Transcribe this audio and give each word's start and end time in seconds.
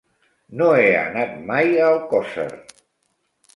No 0.61 0.69
he 0.77 0.87
anat 1.01 1.37
mai 1.51 1.77
a 1.83 1.91
Alcosser. 1.93 2.49